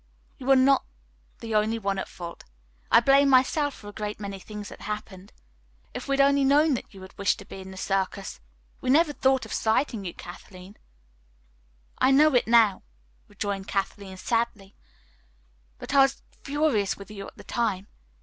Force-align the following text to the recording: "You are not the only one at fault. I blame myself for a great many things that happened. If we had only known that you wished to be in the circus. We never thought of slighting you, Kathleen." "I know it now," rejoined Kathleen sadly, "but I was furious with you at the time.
"You 0.39 0.49
are 0.49 0.55
not 0.55 0.83
the 1.41 1.53
only 1.53 1.77
one 1.77 1.99
at 1.99 2.07
fault. 2.07 2.43
I 2.91 3.01
blame 3.01 3.29
myself 3.29 3.75
for 3.75 3.87
a 3.87 3.91
great 3.91 4.19
many 4.19 4.39
things 4.39 4.67
that 4.69 4.81
happened. 4.81 5.31
If 5.93 6.07
we 6.07 6.17
had 6.17 6.25
only 6.27 6.43
known 6.43 6.73
that 6.73 6.91
you 6.91 7.07
wished 7.17 7.37
to 7.37 7.45
be 7.45 7.59
in 7.61 7.69
the 7.69 7.77
circus. 7.77 8.39
We 8.81 8.89
never 8.89 9.13
thought 9.13 9.45
of 9.45 9.53
slighting 9.53 10.03
you, 10.03 10.15
Kathleen." 10.15 10.75
"I 11.99 12.09
know 12.09 12.33
it 12.33 12.47
now," 12.47 12.81
rejoined 13.27 13.67
Kathleen 13.67 14.17
sadly, 14.17 14.73
"but 15.77 15.93
I 15.93 16.01
was 16.01 16.23
furious 16.41 16.97
with 16.97 17.11
you 17.11 17.27
at 17.27 17.37
the 17.37 17.43
time. 17.43 17.85